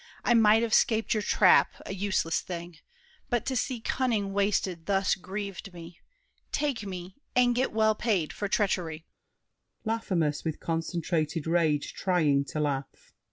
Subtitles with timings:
[0.23, 2.79] I might have 'scaped your trap—a useless thing;
[3.29, 5.99] But to see cunning wasted thus grieved me.
[6.51, 9.05] Take me, and get well paid for treachery.
[9.85, 13.13] LAFFEMAS (with concentrated rage, trying to laugh).